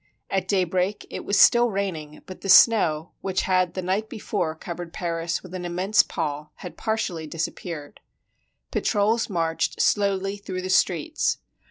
At 0.31 0.47
daybreak 0.47 1.05
it 1.11 1.31
still 1.35 1.67
was 1.67 1.73
raining, 1.75 2.23
but 2.25 2.41
the 2.41 2.49
snow, 2.49 3.11
which 3.21 3.43
had 3.43 3.75
the 3.75 3.83
night 3.83 4.09
before 4.09 4.55
covered 4.55 4.93
Paris 4.93 5.43
with 5.43 5.53
an 5.53 5.63
immense 5.63 6.01
pall, 6.01 6.51
had 6.55 6.75
partially 6.75 7.27
disappeared. 7.27 7.99
Patrols 8.71 9.29
marched 9.29 9.79
slowly 9.79 10.37
through 10.37 10.63
the 10.63 10.71
streets. 10.71 11.37